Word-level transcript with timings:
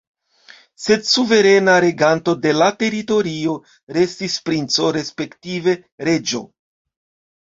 Sed 0.85 1.03
suverena 1.09 1.75
reganto 1.85 2.33
de 2.45 2.53
la 2.61 2.69
teritorio 2.83 3.53
restis 3.99 4.39
princo, 4.49 4.89
respektive 4.97 5.77
reĝo. 6.11 6.43